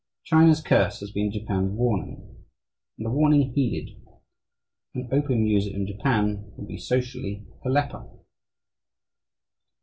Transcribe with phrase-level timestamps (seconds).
[0.23, 2.43] China's curse has been Japan's warning,
[2.97, 4.01] and a warning heeded.
[4.95, 8.09] An opium user in Japan would be socially a leper.